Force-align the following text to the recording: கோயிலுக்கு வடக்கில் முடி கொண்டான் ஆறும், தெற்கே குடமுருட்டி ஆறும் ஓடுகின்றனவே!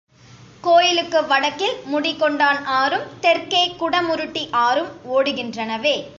கோயிலுக்கு 0.63 1.23
வடக்கில் 1.23 1.75
முடி 1.83 2.13
கொண்டான் 2.15 2.65
ஆறும், 2.65 3.07
தெற்கே 3.21 3.63
குடமுருட்டி 3.79 4.49
ஆறும் 4.65 4.91
ஓடுகின்றனவே! 5.09 5.95